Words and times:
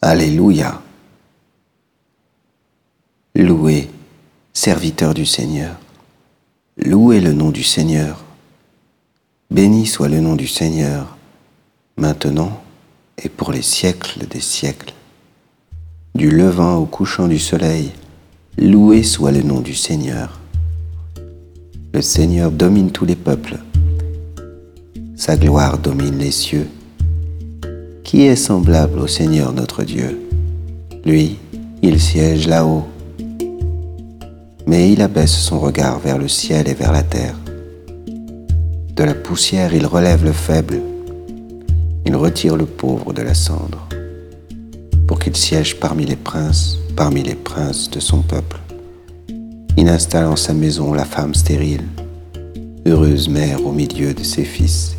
Alléluia. 0.00 0.80
Louez, 3.34 3.90
serviteur 4.52 5.12
du 5.12 5.26
Seigneur. 5.26 5.74
Louez 6.76 7.20
le 7.20 7.32
nom 7.32 7.50
du 7.50 7.64
Seigneur. 7.64 8.24
Béni 9.50 9.88
soit 9.88 10.08
le 10.08 10.20
nom 10.20 10.36
du 10.36 10.46
Seigneur, 10.46 11.16
maintenant 11.96 12.62
et 13.20 13.28
pour 13.28 13.50
les 13.50 13.62
siècles 13.62 14.24
des 14.28 14.40
siècles. 14.40 14.94
Du 16.14 16.30
levant 16.30 16.76
au 16.76 16.86
couchant 16.86 17.26
du 17.26 17.40
soleil, 17.40 17.90
loué 18.56 19.02
soit 19.02 19.32
le 19.32 19.42
nom 19.42 19.60
du 19.60 19.74
Seigneur. 19.74 20.38
Le 21.92 22.02
Seigneur 22.02 22.52
domine 22.52 22.92
tous 22.92 23.04
les 23.04 23.16
peuples. 23.16 23.58
Sa 25.16 25.36
gloire 25.36 25.76
domine 25.76 26.18
les 26.18 26.30
cieux. 26.30 26.68
Qui 28.08 28.22
est 28.22 28.36
semblable 28.36 29.00
au 29.00 29.06
Seigneur 29.06 29.52
notre 29.52 29.84
Dieu 29.84 30.18
Lui, 31.04 31.36
il 31.82 32.00
siège 32.00 32.48
là-haut, 32.48 32.86
mais 34.66 34.90
il 34.90 35.02
abaisse 35.02 35.36
son 35.36 35.60
regard 35.60 35.98
vers 35.98 36.16
le 36.16 36.26
ciel 36.26 36.70
et 36.70 36.72
vers 36.72 36.90
la 36.90 37.02
terre. 37.02 37.34
De 38.96 39.04
la 39.04 39.12
poussière, 39.12 39.74
il 39.74 39.84
relève 39.84 40.24
le 40.24 40.32
faible, 40.32 40.80
il 42.06 42.16
retire 42.16 42.56
le 42.56 42.64
pauvre 42.64 43.12
de 43.12 43.20
la 43.20 43.34
cendre, 43.34 43.86
pour 45.06 45.18
qu'il 45.18 45.36
siège 45.36 45.78
parmi 45.78 46.06
les 46.06 46.16
princes, 46.16 46.78
parmi 46.96 47.22
les 47.22 47.34
princes 47.34 47.90
de 47.90 48.00
son 48.00 48.22
peuple. 48.22 48.58
Il 49.76 49.86
installe 49.86 50.24
en 50.24 50.36
sa 50.36 50.54
maison 50.54 50.94
la 50.94 51.04
femme 51.04 51.34
stérile, 51.34 51.84
heureuse 52.86 53.28
mère 53.28 53.66
au 53.66 53.72
milieu 53.72 54.14
de 54.14 54.22
ses 54.22 54.44
fils 54.44 54.97